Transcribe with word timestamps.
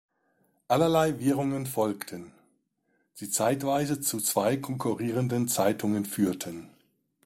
Allerlei 0.67 1.19
Wirrungen 1.19 1.67
folgten, 1.67 2.31
die 3.19 3.29
zeitweise 3.29 3.99
zu 4.01 4.17
zwei 4.17 4.57
konkurrierenden 4.57 5.47
Zeitungen 5.47 6.05
führten. 6.05 6.71